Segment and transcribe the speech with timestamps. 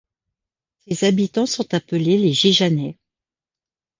[0.79, 2.97] Ses habitants sont appelés les Gigeannais.